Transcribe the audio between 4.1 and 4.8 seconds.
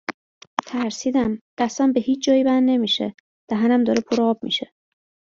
آب میشه